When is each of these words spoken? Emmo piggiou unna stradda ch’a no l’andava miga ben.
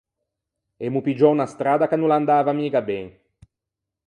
Emmo 0.85 1.01
piggiou 1.05 1.31
unna 1.33 1.51
stradda 1.53 1.89
ch’a 1.89 1.97
no 1.99 2.07
l’andava 2.09 2.51
miga 2.59 2.81
ben. 2.89 3.07